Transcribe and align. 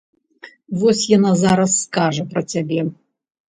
Вось 0.83 1.03
яна 1.17 1.31
зараз 1.43 1.77
скажа 1.83 2.27
пра 2.35 2.45
цябе! 2.57 2.81